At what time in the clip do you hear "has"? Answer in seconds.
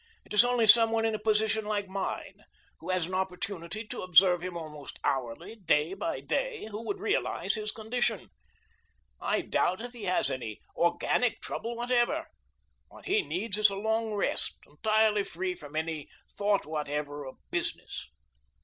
2.89-3.05, 10.05-10.31